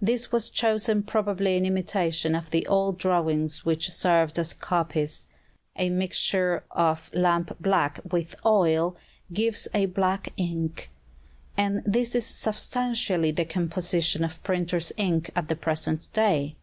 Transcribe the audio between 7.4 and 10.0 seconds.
black with oil gives a